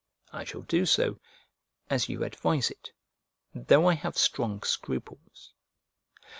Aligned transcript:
I 0.33 0.45
shall 0.45 0.63
do 0.63 0.87
so, 0.87 1.19
as 1.87 2.09
you 2.09 2.23
advise 2.23 2.71
it, 2.71 2.89
though 3.53 3.85
I 3.87 3.93
have 3.93 4.17
strong 4.17 4.63
scruples. 4.63 5.53